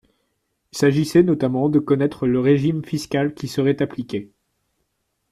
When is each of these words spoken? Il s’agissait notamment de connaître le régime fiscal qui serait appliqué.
Il 0.71 0.77
s’agissait 0.79 1.21
notamment 1.21 1.69
de 1.69 1.77
connaître 1.77 2.25
le 2.25 2.39
régime 2.39 2.83
fiscal 2.83 3.35
qui 3.35 3.47
serait 3.47 3.83
appliqué. 3.83 4.31